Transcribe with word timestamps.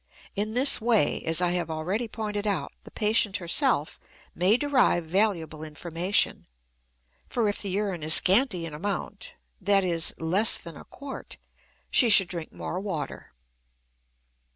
In 0.35 0.55
this 0.55 0.81
way, 0.81 1.21
as 1.27 1.41
I 1.41 1.51
have 1.51 1.69
already 1.69 2.07
pointed 2.07 2.47
out, 2.47 2.73
the 2.85 2.89
patient 2.89 3.37
herself 3.37 3.99
may 4.33 4.57
derive 4.57 5.05
valuable 5.05 5.61
information, 5.63 6.47
for 7.29 7.47
if 7.47 7.61
the 7.61 7.69
urine 7.69 8.01
is 8.01 8.15
scanty 8.15 8.65
in 8.65 8.73
amount 8.73 9.35
that 9.61 9.83
is, 9.83 10.11
less 10.17 10.57
than 10.57 10.75
a 10.75 10.85
quart 10.85 11.37
she 11.91 12.09
should 12.09 12.29
drink 12.29 12.51
more 12.51 12.79
water. 12.79 13.31